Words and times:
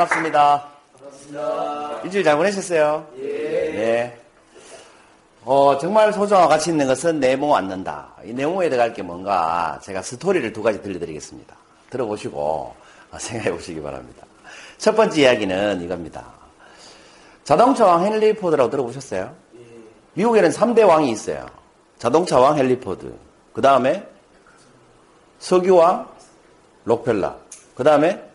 반갑습니다. 0.00 0.64
반갑습니다. 0.98 2.00
일주일 2.04 2.24
잘 2.24 2.36
보내셨어요? 2.36 3.06
예. 3.18 3.22
네. 3.22 4.18
어, 5.44 5.76
정말 5.78 6.12
소중하고 6.12 6.48
가치 6.48 6.70
있는 6.70 6.86
것은 6.86 7.20
네모 7.20 7.54
않는다. 7.56 8.14
이 8.24 8.32
네모에 8.32 8.70
들어갈 8.70 8.94
게 8.94 9.02
뭔가 9.02 9.78
제가 9.82 10.00
스토리를 10.02 10.52
두 10.52 10.62
가지 10.62 10.80
들려드리겠습니다. 10.80 11.54
들어보시고 11.90 12.74
어, 13.10 13.18
생각해 13.18 13.52
보시기 13.52 13.82
바랍니다. 13.82 14.24
첫 14.78 14.94
번째 14.96 15.20
이야기는 15.20 15.82
이겁니다. 15.82 16.24
자동차 17.44 17.86
왕 17.86 18.06
헨리 18.06 18.34
포드라고 18.34 18.70
들어보셨어요? 18.70 19.34
미국에는 20.14 20.50
3대 20.50 20.86
왕이 20.86 21.10
있어요. 21.10 21.46
자동차 21.98 22.38
왕 22.38 22.58
헨리 22.58 22.78
포드. 22.78 23.12
그 23.52 23.60
다음에 23.60 24.06
석유왕 25.40 26.08
록펠라. 26.84 27.36
그 27.74 27.84
다음에 27.84 28.29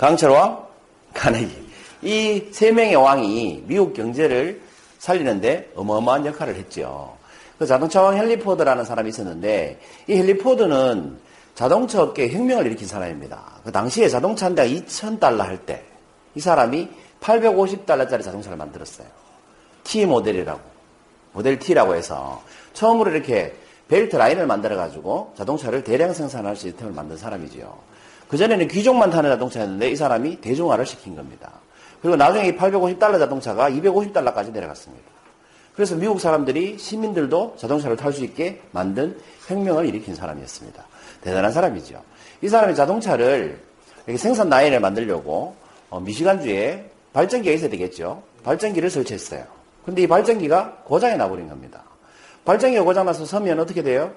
강철 0.00 0.30
왕 0.30 0.64
카네기. 1.12 1.68
이 2.02 2.48
세 2.52 2.72
명의 2.72 2.94
왕이 2.96 3.64
미국 3.66 3.92
경제를 3.92 4.62
살리는데 4.98 5.72
어마어마한 5.76 6.24
역할을 6.24 6.54
했죠. 6.56 7.18
그 7.58 7.66
자동차 7.66 8.00
왕 8.00 8.16
헨리 8.16 8.38
포드라는 8.38 8.86
사람이 8.86 9.10
있었는데 9.10 9.78
이 10.08 10.12
헨리 10.14 10.38
포드는 10.38 11.18
자동차 11.54 12.02
업계에 12.02 12.30
혁명을 12.30 12.64
일으킨 12.64 12.88
사람입니다. 12.88 13.60
그 13.62 13.70
당시에 13.70 14.08
자동차 14.08 14.46
한 14.46 14.54
대가 14.54 14.66
2,000달러 14.66 15.40
할 15.40 15.58
때 15.66 15.84
이 16.34 16.40
사람이 16.40 16.88
850달러짜리 17.20 18.22
자동차를 18.22 18.56
만들었어요. 18.56 19.06
T 19.84 20.06
모델이라고. 20.06 20.60
모델 21.32 21.58
T라고 21.58 21.94
해서 21.94 22.42
처음으로 22.72 23.10
이렇게 23.10 23.54
벨트 23.88 24.16
라인을 24.16 24.46
만들어가지고 24.46 25.34
자동차를 25.36 25.84
대량 25.84 26.14
생산할 26.14 26.56
수 26.56 26.68
있는 26.68 26.86
을 26.86 26.92
만든 26.92 27.18
사람이죠. 27.18 27.76
그전에는 28.30 28.68
귀족만 28.68 29.10
타는 29.10 29.28
자동차였는데 29.30 29.90
이 29.90 29.96
사람이 29.96 30.40
대중화를 30.40 30.86
시킨 30.86 31.16
겁니다. 31.16 31.50
그리고 32.00 32.16
나중에 32.16 32.48
이 32.48 32.56
850달러 32.56 33.18
자동차가 33.18 33.68
250달러까지 33.70 34.52
내려갔습니다. 34.52 35.04
그래서 35.74 35.96
미국 35.96 36.20
사람들이 36.20 36.78
시민들도 36.78 37.56
자동차를 37.58 37.96
탈 37.96 38.12
수 38.12 38.24
있게 38.24 38.60
만든 38.70 39.18
혁명을 39.48 39.86
일으킨 39.86 40.14
사람이었습니다. 40.14 40.84
대단한 41.22 41.50
사람이죠. 41.50 42.00
이 42.42 42.48
사람이 42.48 42.74
자동차를 42.76 43.60
이렇게 44.06 44.16
생산 44.16 44.48
라인을 44.48 44.78
만들려고 44.78 45.56
어, 45.90 46.00
미시간주에 46.00 46.88
발전기가 47.12 47.54
있어야 47.54 47.68
되겠죠. 47.70 48.22
발전기를 48.44 48.90
설치했어요. 48.90 49.44
근데 49.84 50.02
이 50.02 50.06
발전기가 50.06 50.82
고장이 50.84 51.16
나버린 51.16 51.48
겁니다. 51.48 51.82
발전기가 52.44 52.84
고장나서 52.84 53.24
서면 53.26 53.58
어떻게 53.58 53.82
돼요? 53.82 54.12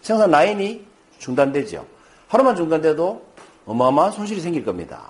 생산 0.00 0.30
라인이 0.30 0.84
중단되죠. 1.18 1.84
하루만 2.28 2.56
중단돼도 2.56 3.22
어마어마한 3.66 4.12
손실이 4.12 4.40
생길 4.40 4.64
겁니다. 4.64 5.02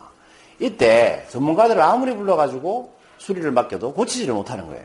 이때 0.58 1.26
전문가들을 1.30 1.80
아무리 1.80 2.14
불러가지고 2.14 2.92
수리를 3.18 3.50
맡겨도 3.50 3.92
고치지를 3.94 4.34
못하는 4.34 4.66
거예요. 4.66 4.84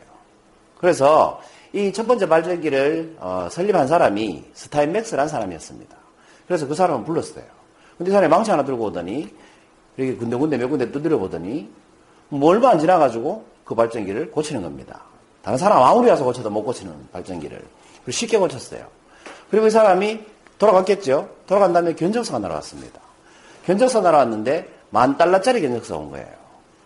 그래서 0.78 1.40
이 1.72 1.92
첫 1.92 2.06
번째 2.06 2.28
발전기를 2.28 3.16
어, 3.20 3.48
설립한 3.50 3.86
사람이 3.86 4.44
스타인맥스라는 4.54 5.28
사람이었습니다. 5.28 5.96
그래서 6.48 6.66
그 6.66 6.74
사람을 6.74 7.04
불렀어요. 7.04 7.44
근데 7.96 8.10
이 8.10 8.12
사람이 8.12 8.28
망치 8.28 8.50
하나 8.50 8.64
들고 8.64 8.86
오더니 8.86 9.28
이렇게 9.96 10.16
군데군데 10.16 10.56
몇 10.56 10.68
군데 10.68 10.90
두드려 10.90 11.18
보더니 11.18 11.70
뭐 12.28 12.50
얼마 12.50 12.70
안 12.70 12.78
지나가지고 12.78 13.44
그 13.64 13.74
발전기를 13.74 14.30
고치는 14.32 14.62
겁니다. 14.62 15.02
다른 15.42 15.58
사람 15.58 15.82
아무리 15.82 16.10
와서 16.10 16.24
고쳐도 16.24 16.50
못 16.50 16.64
고치는 16.64 16.92
발전기를. 17.12 17.62
쉽게 18.10 18.38
고쳤어요. 18.38 18.84
그리고 19.50 19.66
이 19.68 19.70
사람이 19.70 20.20
돌아갔겠죠? 20.58 21.28
돌아간 21.46 21.72
다음에 21.72 21.94
견적서가 21.94 22.38
날아왔습니다. 22.40 23.00
견적서 23.70 24.00
날아왔는데 24.00 24.68
만 24.90 25.16
달러짜리 25.16 25.62
견적서가 25.62 26.00
온 26.00 26.10
거예요. 26.10 26.26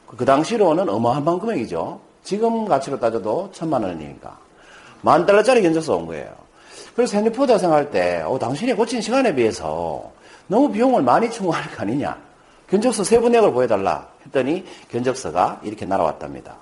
그 0.06 0.22
당시로는 0.26 0.90
어마어마한 0.90 1.40
금액이죠. 1.40 1.98
지금 2.22 2.66
가치로 2.66 3.00
따져도 3.00 3.48
천만 3.52 3.82
원이니까. 3.82 4.38
만 5.00 5.24
달러짜리 5.24 5.62
견적서가 5.62 5.98
온 5.98 6.06
거예요. 6.06 6.30
그래서 6.94 7.16
헨리 7.16 7.30
포드가 7.30 7.56
생각할 7.56 7.90
때, 7.90 8.22
어, 8.26 8.38
당신이 8.38 8.74
고친 8.74 9.00
시간에 9.00 9.34
비해서 9.34 10.12
너무 10.46 10.70
비용을 10.70 11.02
많이 11.02 11.30
청구할 11.30 11.70
거 11.70 11.82
아니냐. 11.82 12.18
견적서 12.68 13.02
세부 13.02 13.30
내역을 13.30 13.52
보여달라 13.52 14.06
했더니 14.26 14.66
견적서가 14.90 15.62
이렇게 15.64 15.86
날아왔답니다. 15.86 16.54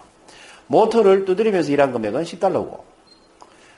모터를 0.68 1.24
두드리면서 1.24 1.72
일한 1.72 1.92
금액은 1.92 2.22
10달러고, 2.22 2.78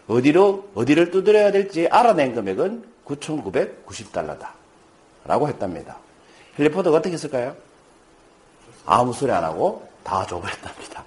어디로, 0.08 0.68
어디를 0.74 1.10
두드려야 1.10 1.52
될지 1.52 1.88
알아낸 1.88 2.34
금액은 2.34 2.84
9,990달러다. 3.06 4.48
라고 5.26 5.48
했답니다. 5.48 6.03
헨리포드가 6.58 6.96
어떻게 6.96 7.14
했을까요? 7.14 7.54
아무 8.86 9.12
소리 9.12 9.32
안 9.32 9.42
하고 9.42 9.86
다 10.02 10.26
줘버렸답니다. 10.26 11.04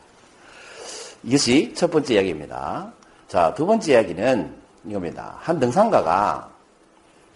이것이 1.24 1.74
첫 1.76 1.92
번째 1.92 2.16
이야기입니다. 2.16 2.92
자, 3.28 3.54
두 3.54 3.66
번째 3.66 3.94
이야기는 3.94 4.56
이겁니다. 4.86 5.38
한 5.40 5.60
등산가가 5.60 6.50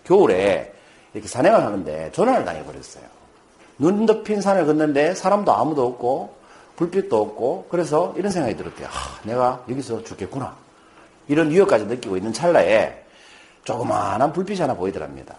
겨울에 0.04 0.74
이렇게 1.14 1.28
산행을 1.28 1.64
하는데 1.64 2.12
조난을 2.12 2.46
당해버렸어요. 2.46 3.04
눈 3.78 4.06
덮인 4.06 4.42
산을 4.42 4.66
걷는데 4.66 5.16
사람도 5.16 5.52
아무도 5.52 5.86
없고 5.86 6.36
불빛도 6.76 7.22
없고 7.22 7.68
그래서 7.70 8.14
이런 8.18 8.32
생각이 8.32 8.56
들었대요. 8.56 8.88
아, 8.88 9.20
내가 9.24 9.64
여기서 9.70 10.04
죽겠구나. 10.04 10.56
이런 11.28 11.50
위협까지 11.50 11.86
느끼고 11.86 12.18
있는 12.18 12.34
찰나에 12.34 13.04
조그마한 13.64 14.34
불빛이 14.34 14.62
하나 14.62 14.74
보이더랍니다. 14.74 15.36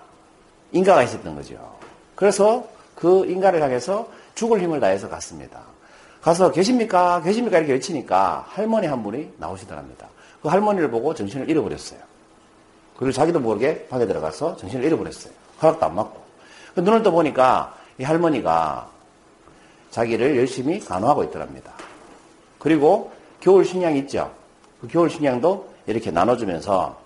인가가 0.72 1.02
있었던 1.02 1.34
거죠. 1.34 1.81
그래서 2.22 2.68
그 2.94 3.26
인가를 3.26 3.60
향해서 3.60 4.06
죽을 4.36 4.60
힘을 4.60 4.78
다해서 4.78 5.08
갔습니다. 5.08 5.58
가서 6.20 6.52
계십니까? 6.52 7.20
계십니까? 7.20 7.58
이렇게 7.58 7.72
외치니까 7.72 8.46
할머니 8.48 8.86
한 8.86 9.02
분이 9.02 9.32
나오시더랍니다. 9.38 10.06
그 10.40 10.46
할머니를 10.46 10.88
보고 10.88 11.12
정신을 11.12 11.50
잃어버렸어요. 11.50 11.98
그리고 12.96 13.10
자기도 13.10 13.40
모르게 13.40 13.88
방에 13.88 14.06
들어가서 14.06 14.56
정신을 14.56 14.84
잃어버렸어요. 14.84 15.32
허락도 15.60 15.84
안 15.84 15.96
맞고. 15.96 16.22
그 16.76 16.80
눈을 16.82 17.02
떠보니까 17.02 17.74
이 17.98 18.04
할머니가 18.04 18.88
자기를 19.90 20.36
열심히 20.36 20.78
간호하고 20.78 21.24
있더랍니다. 21.24 21.72
그리고 22.60 23.10
겨울 23.40 23.64
식량 23.64 23.96
있죠? 23.96 24.30
그 24.80 24.86
겨울 24.86 25.10
식량도 25.10 25.68
이렇게 25.86 26.12
나눠주면서 26.12 27.01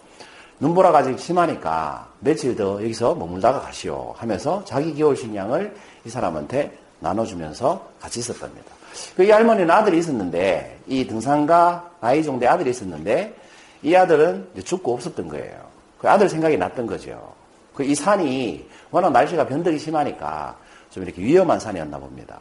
눈보라가 0.60 0.98
아직 0.98 1.18
심하니까 1.18 2.08
며칠 2.20 2.56
더 2.56 2.82
여기서 2.82 3.14
머물다가 3.14 3.60
가시오 3.60 4.14
하면서 4.16 4.64
자기 4.64 4.94
겨울 4.94 5.16
식량을 5.16 5.74
이 6.04 6.08
사람한테 6.08 6.76
나눠주면서 7.00 7.86
같이 8.00 8.20
있었답니다. 8.20 8.72
그이 9.16 9.30
할머니는 9.30 9.70
아들이 9.70 9.98
있었는데 9.98 10.78
이 10.86 11.06
등산가 11.06 11.90
나이 12.00 12.24
정도의 12.24 12.48
아들이 12.48 12.70
있었는데 12.70 13.34
이 13.82 13.94
아들은 13.94 14.48
죽고 14.64 14.94
없었던 14.94 15.28
거예요. 15.28 15.60
그 15.98 16.08
아들 16.08 16.28
생각이 16.28 16.56
났던 16.56 16.86
거죠. 16.86 17.34
그 17.74 17.84
이 17.84 17.94
산이 17.94 18.66
워낙 18.90 19.10
날씨가 19.10 19.46
변덕이 19.46 19.78
심하니까 19.78 20.56
좀 20.90 21.02
이렇게 21.02 21.20
위험한 21.20 21.60
산이었나 21.60 21.98
봅니다. 21.98 22.40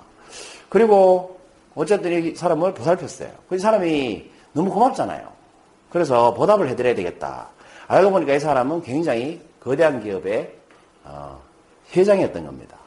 그리고 0.70 1.38
어쨌든 1.76 2.14
이 2.14 2.36
사람을 2.36 2.74
보살폈어요. 2.74 3.30
그 3.50 3.60
사람이 3.60 4.32
너무 4.54 4.72
고맙잖아요. 4.72 5.28
그래서 5.90 6.34
보답을 6.34 6.70
해드려야 6.70 6.96
되겠다. 6.96 7.50
알고 7.88 8.12
보니까 8.12 8.34
이 8.34 8.40
사람은 8.40 8.82
굉장히 8.82 9.42
거대한 9.60 10.02
기업의 10.02 10.52
어, 11.04 11.40
회장이었던 11.96 12.46
겁니다. 12.46 12.78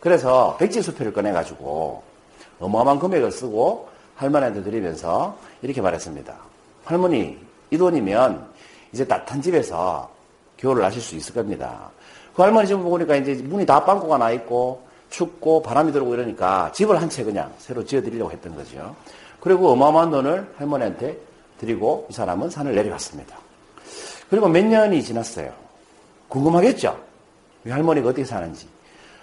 그래서 0.00 0.56
백지 0.58 0.82
수표를 0.82 1.12
꺼내가지고 1.12 2.02
어마어마한 2.58 2.98
금액을 2.98 3.30
쓰고 3.30 3.88
할머니한테 4.16 4.62
드리면서 4.62 5.36
이렇게 5.62 5.80
말했습니다. 5.80 6.34
할머니, 6.84 7.38
이 7.70 7.78
돈이면 7.78 8.46
이제 8.92 9.04
따뜻한 9.06 9.40
집에서 9.40 10.10
겨울을 10.56 10.84
하실 10.84 11.00
수 11.00 11.14
있을 11.14 11.34
겁니다. 11.34 11.90
그 12.34 12.42
할머니 12.42 12.66
집 12.66 12.76
보니까 12.76 13.16
이제 13.16 13.34
문이 13.34 13.64
다 13.64 13.84
빵꾸가 13.84 14.18
나 14.18 14.30
있고 14.32 14.82
춥고 15.10 15.62
바람이 15.62 15.92
들어오고 15.92 16.14
이러니까 16.14 16.72
집을 16.72 17.00
한 17.00 17.08
채 17.08 17.22
그냥 17.22 17.52
새로 17.58 17.84
지어드리려고 17.84 18.30
했던 18.32 18.54
거죠. 18.56 18.94
그리고 19.40 19.70
어마어마한 19.70 20.10
돈을 20.10 20.54
할머니한테 20.56 21.16
드리고 21.58 22.06
이 22.10 22.12
사람은 22.12 22.50
산을 22.50 22.74
내려갔습니다. 22.74 23.36
그리고 24.32 24.48
몇 24.48 24.64
년이 24.64 25.02
지났어요. 25.02 25.52
궁금하겠죠? 26.30 26.98
이 27.66 27.70
할머니가 27.70 28.08
어떻게 28.08 28.24
사는지. 28.24 28.66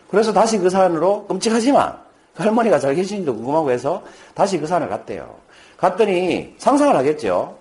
그래서 0.07 0.31
다시 0.31 0.59
그 0.59 0.69
산으로 0.69 1.25
끔찍하지만 1.25 1.97
그 2.35 2.43
할머니가 2.43 2.77
잘 2.77 2.93
계시는지도 2.93 3.33
궁금하고 3.33 3.71
해서 3.71 4.03
다시 4.35 4.59
그 4.59 4.67
산을 4.67 4.87
갔대요. 4.87 5.35
갔더니 5.77 6.53
상상을 6.59 6.95
하겠죠. 6.95 7.57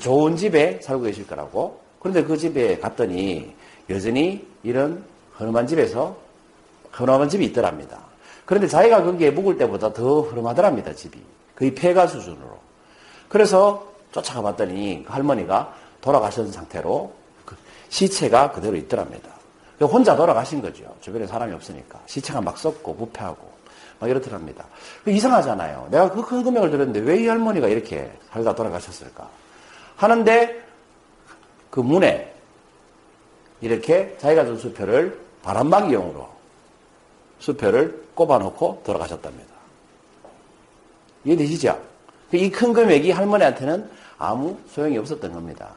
좋은 0.00 0.34
집에 0.34 0.80
살고 0.82 1.04
계실 1.04 1.28
거라고. 1.28 1.78
그런데 2.00 2.24
그 2.24 2.36
집에 2.36 2.76
갔더니 2.80 3.54
여전히 3.88 4.44
이런 4.64 5.04
허름한 5.38 5.68
집에서 5.68 6.16
허름한 6.98 7.28
집이 7.28 7.44
있더랍니다. 7.44 8.00
그런데 8.44 8.66
자기가 8.66 9.04
거기에 9.04 9.30
묵을 9.30 9.56
때보다 9.58 9.92
더 9.92 10.22
허름하더랍니다, 10.22 10.92
집이. 10.92 11.22
거의 11.54 11.72
폐가 11.72 12.08
수준으로. 12.08 12.58
그래서 13.28 13.86
쫓아가 14.10 14.42
봤더니 14.42 15.04
그 15.06 15.12
할머니가 15.12 15.78
돌아가신 16.00 16.50
상태로 16.50 17.12
그 17.44 17.56
시체가 17.88 18.52
그대로 18.52 18.76
있더랍니다. 18.76 19.28
혼자 19.80 20.14
돌아가신 20.14 20.60
거죠. 20.60 20.94
주변에 21.00 21.26
사람이 21.26 21.52
없으니까. 21.54 22.00
시체가 22.06 22.40
막 22.40 22.58
썩고 22.58 22.96
부패하고 22.96 23.50
막 23.98 24.08
이렇더랍니다. 24.10 24.64
이상하잖아요. 25.06 25.88
내가 25.90 26.10
그 26.10 26.22
큰 26.22 26.42
금액을 26.42 26.70
들었는데 26.70 27.00
왜 27.00 27.20
이 27.22 27.26
할머니가 27.28 27.68
이렇게 27.68 28.10
살다 28.30 28.54
돌아가셨을까? 28.54 29.28
하는데 29.96 30.62
그 31.70 31.80
문에 31.80 32.34
이렇게 33.60 34.16
자기가 34.18 34.44
준 34.46 34.58
수표를 34.58 35.18
바람막이용으로 35.42 36.28
수표를 37.38 38.04
꼽아놓고 38.14 38.82
돌아가셨답니다. 38.84 39.50
이해되시죠? 41.24 41.80
이 42.32 42.50
큰 42.50 42.72
금액이 42.72 43.10
할머니한테는 43.10 43.90
아무 44.20 44.56
소용이 44.68 44.98
없었던 44.98 45.32
겁니다. 45.32 45.74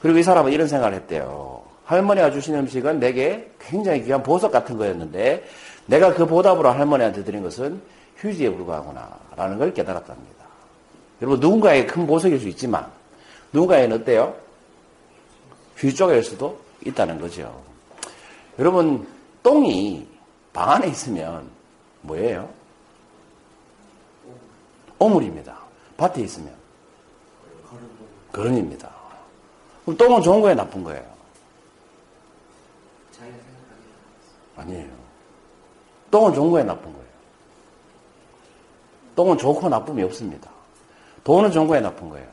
그리고 0.00 0.18
이 0.18 0.22
사람은 0.22 0.52
이런 0.52 0.68
생각을 0.68 0.94
했대요. 0.94 1.62
할머니가 1.86 2.30
주신 2.30 2.54
음식은 2.54 3.00
내게 3.00 3.50
굉장히 3.58 4.02
귀한 4.04 4.22
보석 4.22 4.52
같은 4.52 4.76
거였는데 4.76 5.44
내가 5.86 6.12
그 6.12 6.26
보답으로 6.26 6.70
할머니한테 6.70 7.24
드린 7.24 7.42
것은 7.42 7.80
휴지에 8.18 8.50
불과하구나 8.50 9.08
라는 9.34 9.58
걸 9.58 9.72
깨달았답니다. 9.72 10.44
여러분 11.22 11.40
누군가의 11.40 11.86
큰 11.86 12.06
보석일 12.06 12.38
수 12.38 12.48
있지만 12.48 12.86
누군가에는 13.52 14.02
어때요? 14.02 14.34
휴지 15.76 15.96
쪽일 15.96 16.22
수도 16.22 16.60
있다는 16.84 17.18
거죠. 17.18 17.62
여러분 18.58 19.06
똥이 19.42 20.06
방 20.52 20.70
안에 20.70 20.88
있으면 20.88 21.48
뭐예요? 22.02 22.48
오물입니다. 24.98 25.56
밭에 25.96 26.20
있으면 26.22 26.55
거름입니다. 28.36 28.90
그럼 29.84 29.96
똥은 29.96 30.22
좋은 30.22 30.40
거예요, 30.42 30.56
나쁜 30.56 30.84
거예요? 30.84 31.02
아니에요. 34.56 34.88
똥은 36.10 36.34
좋은 36.34 36.50
거예요, 36.50 36.66
나쁜 36.66 36.92
거예요? 36.92 37.06
똥은 39.16 39.38
좋고 39.38 39.68
나쁨이 39.68 40.02
없습니다. 40.02 40.50
돈은 41.24 41.50
좋은 41.50 41.66
거예요, 41.66 41.82
나쁜 41.82 42.10
거예요? 42.10 42.26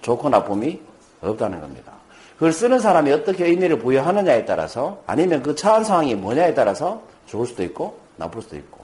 좋고 0.00 0.30
나쁨이 0.30 0.80
없다는 1.20 1.60
겁니다. 1.60 1.92
그걸 2.34 2.52
쓰는 2.52 2.78
사람이 2.78 3.12
어떻게 3.12 3.44
의미를 3.46 3.78
부여하느냐에 3.78 4.46
따라서 4.46 5.02
아니면 5.06 5.42
그 5.42 5.54
처한 5.54 5.84
상황이 5.84 6.14
뭐냐에 6.14 6.54
따라서 6.54 7.02
좋을 7.26 7.46
수도 7.46 7.62
있고 7.64 8.00
나쁠 8.16 8.40
수도 8.40 8.56
있고 8.56 8.80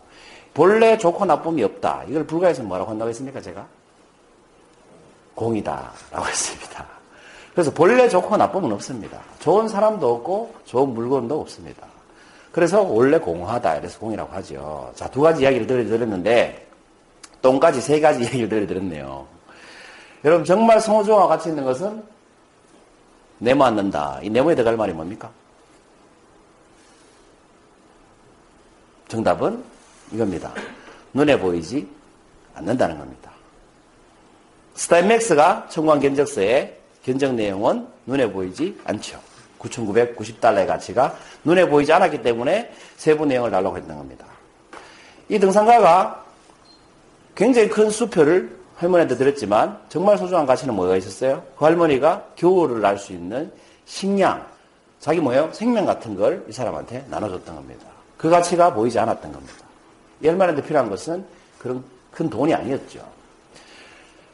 본래 0.53 0.99
좋고 0.99 1.25
나쁨이 1.25 1.63
없다. 1.63 2.05
이걸 2.09 2.27
불가에서 2.27 2.63
뭐라고 2.63 2.91
한다고 2.91 3.09
했습니까, 3.09 3.41
제가? 3.41 3.67
공이다라고 5.37 6.27
했습니다. 6.27 6.85
그래서 7.55 7.71
본래 7.71 8.09
좋고 8.09 8.37
나쁨은 8.37 8.73
없습니다. 8.73 9.21
좋은 9.39 9.69
사람도 9.69 10.15
없고 10.15 10.55
좋은 10.65 10.93
물건도 10.93 11.41
없습니다. 11.41 11.87
그래서 12.51 12.83
원래 12.83 13.19
공하다. 13.19 13.77
이래서 13.77 13.99
공이라고 13.99 14.33
하죠. 14.35 14.93
자, 14.95 15.09
두 15.09 15.21
가지 15.21 15.43
이야기를 15.43 15.67
들려드렸는데 15.67 16.67
똥까지 17.41 17.81
세 17.81 18.01
가지 18.01 18.23
이야기를 18.25 18.49
들려드렸네요. 18.49 19.27
여러분 20.25 20.45
정말 20.45 20.81
성호조와 20.81 21.29
같이 21.29 21.51
있는 21.51 21.65
것은 21.65 22.03
네모 23.39 23.65
않는다. 23.65 24.21
이 24.23 24.31
네모에 24.31 24.55
들어갈 24.55 24.77
말이 24.77 24.93
뭡니까? 24.93 25.31
정답은 29.09 29.63
이겁니다. 30.13 30.53
눈에 31.15 31.39
보이지 31.39 31.89
않는다는 32.55 32.99
겁니다. 32.99 33.31
스타인맥스가 34.77 35.67
청구한 35.71 36.01
견적서의 36.01 36.77
견적 37.05 37.35
내용은 37.35 37.87
눈에 38.07 38.31
보이지 38.31 38.79
않죠. 38.85 39.19
9,990달러의 39.59 40.67
가치가 40.67 41.17
눈에 41.45 41.69
보이지 41.69 41.93
않았기 41.93 42.23
때문에 42.23 42.73
세부 42.97 43.27
내용을 43.27 43.51
달라고 43.51 43.77
했던 43.77 43.97
겁니다. 43.97 44.27
이 45.29 45.39
등산가가 45.39 46.25
굉장히 47.35 47.69
큰 47.69 47.91
수표를 47.91 48.57
할머니한테 48.77 49.17
드렸지만 49.17 49.79
정말 49.89 50.19
소중한 50.19 50.47
가치는 50.47 50.75
뭐가 50.75 50.97
있었어요? 50.97 51.43
그 51.57 51.65
할머니가 51.65 52.25
겨울을 52.37 52.81
날 52.81 52.99
수 52.99 53.13
있는 53.13 53.51
식량, 53.87 54.45
자기 55.01 55.21
뭐예요? 55.21 55.51
생명 55.53 55.87
같은 55.87 56.15
걸 56.17 56.45
이 56.49 56.53
사람한테 56.53 57.07
나눠줬던 57.09 57.55
겁니다. 57.55 57.87
그 58.19 58.29
가치가 58.29 58.73
보이지 58.73 58.99
않았던 58.99 59.33
겁니다. 59.33 59.55
이 60.23 60.29
할머니한테 60.29 60.63
필요한 60.67 60.91
것은 60.91 61.25
그런 61.59 61.83
큰 62.11 62.29
돈이 62.29 62.53
아니었죠. 62.55 63.16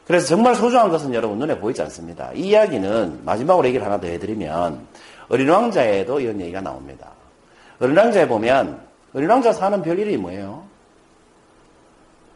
그래서 0.05 0.27
정말 0.27 0.55
소중한 0.55 0.89
것은 0.89 1.13
여러분 1.13 1.39
눈에 1.39 1.57
보이지 1.57 1.81
않습니다. 1.83 2.31
이 2.33 2.49
이야기는 2.49 3.21
마지막으로 3.23 3.67
얘기를 3.67 3.85
하나 3.85 3.99
더 3.99 4.07
해드리면 4.07 4.85
어린 5.29 5.49
왕자에도 5.49 6.19
이런 6.19 6.41
얘기가 6.41 6.61
나옵니다. 6.61 7.11
어린 7.79 7.97
왕자에 7.97 8.27
보면 8.27 8.81
어린 9.13 9.29
왕자 9.29 9.53
사는 9.53 9.81
별 9.81 9.97
이름이 9.97 10.17
뭐예요? 10.17 10.63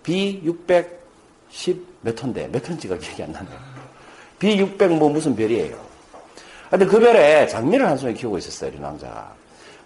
B610 0.04 1.82
몇 2.02 2.16
톤데 2.16 2.48
몇 2.48 2.64
톤지가 2.64 2.98
기억이 2.98 3.24
안 3.24 3.32
나네요. 3.34 3.60
B600 4.40 4.88
뭐 4.98 5.10
무슨 5.10 5.36
별이에요. 5.36 5.76
근데 6.70 6.86
그 6.86 7.00
별에 7.00 7.48
장미를 7.48 7.88
한 7.88 7.98
송이 7.98 8.14
키우고 8.14 8.38
있었어요, 8.38 8.70
어린 8.70 8.84
왕자가. 8.84 9.34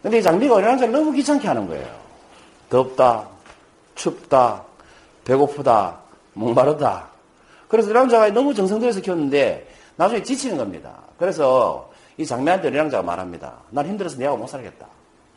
근데 0.01 0.17
이 0.17 0.21
장미가 0.21 0.55
어린 0.55 0.67
왕자를 0.67 0.91
너무 0.91 1.11
귀찮게 1.11 1.47
하는 1.47 1.67
거예요. 1.67 1.87
덥다, 2.69 3.27
춥다, 3.95 4.63
배고프다, 5.23 5.97
목마르다. 6.33 7.11
그래서 7.71 7.97
왕자가 7.97 8.31
너무 8.31 8.53
정성들여서 8.53 8.99
키웠는데 8.99 9.65
나중에 9.95 10.21
지치는 10.21 10.57
겁니다. 10.57 10.93
그래서 11.17 11.89
이 12.17 12.25
장미한테 12.25 12.77
왕자가 12.77 13.01
말합니다. 13.01 13.53
난 13.69 13.87
힘들어서 13.87 14.17
내하고 14.17 14.37
못 14.37 14.47
살겠다. 14.47 14.85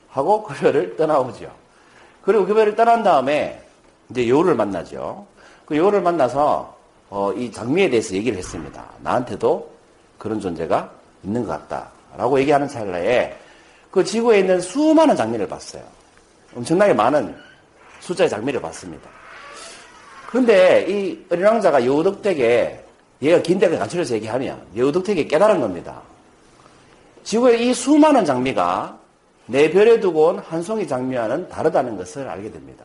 하고 0.08 0.42
그 0.44 0.52
별을 0.54 0.96
떠나오죠. 0.96 1.48
그리고 2.22 2.44
그 2.44 2.52
별을 2.52 2.74
떠난 2.74 3.04
다음에 3.04 3.62
이제 4.10 4.28
여우를 4.28 4.56
만나죠. 4.56 5.24
그 5.64 5.76
여우를 5.76 6.02
만나서 6.02 6.74
어, 7.08 7.32
이 7.34 7.52
장미에 7.52 7.88
대해서 7.88 8.14
얘기를 8.14 8.36
했습니다. 8.36 8.84
나한테도 9.00 9.70
그런 10.18 10.40
존재가 10.40 10.90
있는 11.22 11.46
것 11.46 11.52
같다. 11.52 11.88
라고 12.16 12.40
얘기하는 12.40 12.66
찰나에 12.66 13.32
그 13.92 14.02
지구에 14.02 14.40
있는 14.40 14.60
수많은 14.60 15.14
장미를 15.14 15.46
봤어요. 15.46 15.84
엄청나게 16.56 16.94
많은 16.94 17.36
숫자의 18.00 18.28
장미를 18.28 18.60
봤습니다. 18.60 19.08
그런데 20.34 20.84
이 20.88 21.24
어린 21.30 21.44
왕자가 21.46 21.86
여우덕택에 21.86 22.84
얘가 23.22 23.40
긴데를 23.40 23.78
간추려서 23.78 24.16
얘기하면 24.16 24.66
여우덕택에 24.76 25.28
깨달은 25.28 25.60
겁니다. 25.60 26.02
지구에 27.22 27.58
이 27.58 27.72
수많은 27.72 28.24
장미가 28.24 28.98
내 29.46 29.70
별에 29.70 30.00
두고 30.00 30.26
온 30.26 30.38
한 30.40 30.60
송이 30.60 30.88
장미와는 30.88 31.48
다르다는 31.50 31.96
것을 31.96 32.28
알게 32.28 32.50
됩니다. 32.50 32.84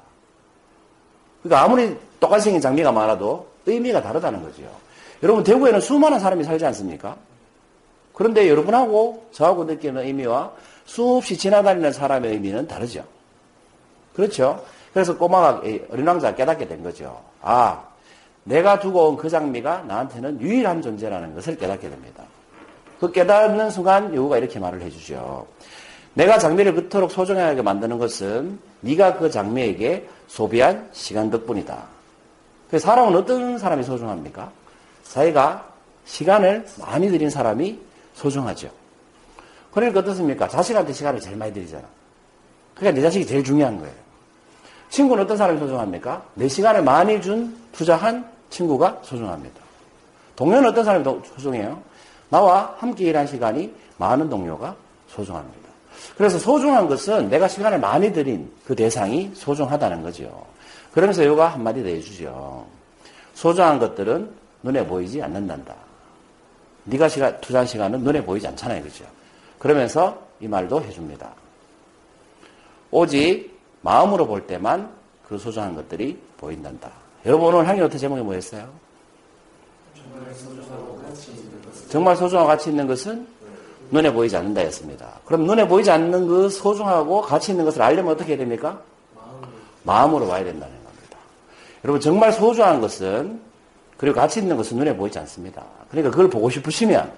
그러니까 1.42 1.66
아무리 1.66 1.98
똑같이 2.20 2.44
생긴 2.44 2.62
장미가 2.62 2.92
많아도 2.92 3.48
의미가 3.66 4.04
다르다는 4.04 4.44
거죠. 4.44 4.62
여러분 5.24 5.44
대구에는 5.44 5.82
수많은 5.82 6.20
사람이 6.20 6.44
살지 6.44 6.64
않습니까? 6.68 7.18
그런데 8.14 8.48
여러분하고 8.48 9.26
저하고 9.32 9.64
느끼는 9.64 10.06
의미와 10.06 10.52
수없이 10.86 11.36
지나다니는 11.36 11.94
사람의 11.94 12.32
의미는 12.32 12.68
다르죠. 12.68 13.04
그렇죠? 14.14 14.64
그래서 14.94 15.18
꼬마가 15.18 15.62
어린 15.90 16.08
왕자가 16.08 16.36
깨닫게 16.36 16.68
된 16.68 16.84
거죠. 16.84 17.22
아, 17.42 17.84
내가 18.44 18.80
두고 18.80 19.10
온 19.10 19.18
그 19.18 19.30
장미가 19.30 19.84
나한테는 19.88 20.42
유일한 20.42 20.82
존재라는 20.82 21.36
것을 21.36 21.58
깨닫게 21.58 21.90
됩니다. 21.90 22.24
그 23.00 23.12
깨닫는 23.12 23.70
순간 23.70 24.14
여우가 24.14 24.38
이렇게 24.38 24.60
말을 24.60 24.82
해주죠. 24.82 25.46
내가 26.16 26.38
장미를 26.38 26.74
그토록 26.74 27.12
소중하게 27.12 27.62
만드는 27.62 27.98
것은 28.00 28.60
네가 28.82 29.18
그 29.18 29.30
장미에게 29.30 30.10
소비한 30.28 30.90
시간 30.92 31.30
덕분이다. 31.30 31.78
그 32.72 32.80
사람은 32.80 33.16
어떤 33.16 33.58
사람이 33.58 33.84
소중합니까? 33.84 34.52
자기가 35.04 35.70
시간을 36.06 36.66
많이 36.80 37.10
들인 37.10 37.30
사람이 37.30 37.80
소중하죠. 38.14 38.70
그러니까 39.72 40.00
어떻습니까? 40.00 40.48
자식한테 40.48 40.94
시간을 40.94 41.20
제일 41.20 41.38
많이 41.38 41.54
들이잖아. 41.54 41.84
그러니까 42.76 42.96
내 42.96 43.02
자식이 43.02 43.26
제일 43.26 43.44
중요한 43.44 43.78
거예요. 43.80 43.94
친구는 44.90 45.24
어떤 45.24 45.38
사람이 45.38 45.60
소중합니까? 45.60 46.24
내 46.34 46.48
시간을 46.48 46.84
많이 46.84 47.22
준, 47.22 47.56
투자한 47.72 48.28
친구가 48.50 49.02
소중합니다. 49.04 49.60
동료는 50.36 50.70
어떤 50.70 50.84
사람이 50.84 51.04
더 51.04 51.22
소중해요? 51.36 51.82
나와 52.30 52.76
함께 52.78 53.06
일한 53.06 53.28
시간이 53.28 53.74
많은 53.98 54.30
동료가 54.30 54.76
소중합니다. 55.10 55.70
그래서 56.18 56.40
소중한 56.40 56.88
것은 56.88 57.30
내가 57.30 57.48
시간을 57.48 57.80
많이 57.80 58.12
들인 58.14 58.52
그 58.66 58.76
대상이 58.76 59.32
소중하다는 59.34 60.04
거죠. 60.04 60.46
그러면서 60.94 61.26
요가 61.26 61.50
한마디 61.50 61.84
더 61.84 61.90
해주죠. 61.90 62.66
소중한 63.34 63.80
것들은 63.80 64.32
눈에 64.64 64.86
보이지 64.86 65.22
않는단다. 65.22 65.76
네가 66.86 67.08
시간, 67.10 67.40
투자한 67.42 67.68
시간은 67.68 68.02
눈에 68.02 68.24
보이지 68.24 68.48
않잖아요. 68.48 68.82
그죠? 68.84 69.06
그러면서 69.60 70.20
이 70.40 70.48
말도 70.48 70.82
해줍니다. 70.82 71.30
오직 72.92 73.59
마음으로 73.82 74.28
볼 74.28 74.46
때만 74.46 74.90
그 75.28 75.38
소중한 75.38 75.76
것들이 75.76 76.20
보인단다. 76.38 76.92
여러분 77.26 77.54
오늘 77.54 77.68
향기노트 77.68 77.98
제목이 77.98 78.22
뭐였어요? 78.22 78.68
정말 81.90 82.16
소중하고 82.16 82.48
가치 82.48 82.70
있는 82.70 82.88
것은 82.88 83.28
눈에 83.92 84.12
보이지 84.14 84.38
않는다 84.38 84.64
였습니다. 84.66 85.20
그럼 85.26 85.46
눈에 85.46 85.68
보이지 85.68 85.90
않는 85.90 86.28
그 86.28 86.50
소중하고 86.50 87.22
가치 87.22 87.52
있는 87.52 87.66
것을 87.66 87.82
알려면 87.82 88.14
어떻게 88.14 88.32
해야 88.32 88.38
됩니까? 88.38 88.80
마음으로 89.84 90.28
봐야 90.28 90.44
된다는 90.44 90.74
겁니다. 90.84 91.18
여러분 91.84 92.00
정말 92.00 92.32
소중한 92.32 92.82
것은 92.82 93.42
그리고 93.98 94.16
가치 94.16 94.40
있는 94.40 94.56
것은 94.56 94.78
눈에 94.78 94.96
보이지 94.96 95.18
않습니다. 95.20 95.64
그러니까 95.90 96.12
그걸 96.12 96.30
보고 96.30 96.50
싶으시면 96.50 97.12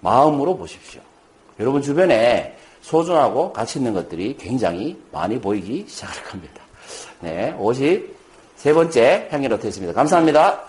마음으로 0.00 0.56
보십시오. 0.56 1.00
여러분 1.58 1.80
주변에 1.80 2.56
소중하고 2.82 3.52
가치 3.52 3.78
있는 3.78 3.94
것들이 3.94 4.36
굉장히 4.38 5.00
많이 5.10 5.40
보이기 5.40 5.86
시작할 5.88 6.24
겁니다. 6.24 6.62
네, 7.20 7.56
53번째 7.58 9.32
향기로 9.32 9.58
되었습니다. 9.58 9.94
감사합니다. 9.94 10.68